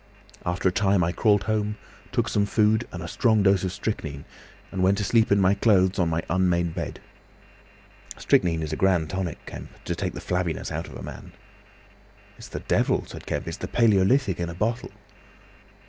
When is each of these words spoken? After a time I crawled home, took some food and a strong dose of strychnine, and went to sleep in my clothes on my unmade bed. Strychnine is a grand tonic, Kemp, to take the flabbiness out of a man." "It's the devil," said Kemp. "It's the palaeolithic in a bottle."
After 0.47 0.67
a 0.67 0.71
time 0.71 1.03
I 1.03 1.11
crawled 1.11 1.43
home, 1.43 1.77
took 2.11 2.27
some 2.27 2.47
food 2.47 2.87
and 2.91 3.03
a 3.03 3.07
strong 3.07 3.43
dose 3.43 3.63
of 3.63 3.71
strychnine, 3.71 4.25
and 4.71 4.81
went 4.81 4.97
to 4.97 5.03
sleep 5.03 5.31
in 5.31 5.39
my 5.39 5.53
clothes 5.53 5.99
on 5.99 6.09
my 6.09 6.23
unmade 6.27 6.73
bed. 6.73 6.99
Strychnine 8.17 8.63
is 8.63 8.73
a 8.73 8.75
grand 8.75 9.11
tonic, 9.11 9.45
Kemp, 9.45 9.69
to 9.83 9.93
take 9.93 10.13
the 10.13 10.19
flabbiness 10.19 10.71
out 10.71 10.87
of 10.87 10.95
a 10.95 11.03
man." 11.03 11.33
"It's 12.35 12.47
the 12.47 12.61
devil," 12.61 13.05
said 13.05 13.27
Kemp. 13.27 13.47
"It's 13.47 13.57
the 13.57 13.67
palaeolithic 13.67 14.39
in 14.39 14.49
a 14.49 14.55
bottle." 14.55 14.89